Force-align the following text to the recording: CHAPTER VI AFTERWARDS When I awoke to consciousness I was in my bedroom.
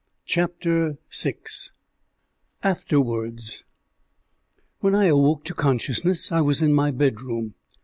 CHAPTER 0.25 0.97
VI 1.11 1.35
AFTERWARDS 2.63 3.65
When 4.79 4.95
I 4.95 5.05
awoke 5.05 5.43
to 5.45 5.53
consciousness 5.53 6.31
I 6.31 6.41
was 6.41 6.59
in 6.63 6.73
my 6.73 6.89
bedroom. 6.89 7.53